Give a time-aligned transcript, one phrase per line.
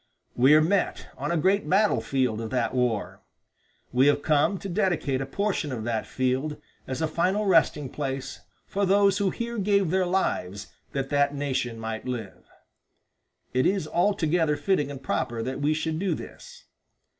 [0.35, 3.21] We are met on a great battle field of that war.
[3.91, 8.39] We have come to dedicate a portion of that field as a final resting place
[8.65, 12.47] for those who here gave their lives that that nation might live.
[13.53, 16.65] It is altogether fitting and proper that we should do this.